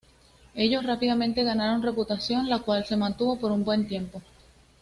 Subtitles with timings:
[0.55, 4.23] Ellos rápidamente ganaron reputación, la cual se mantuvo por un buen tiempo.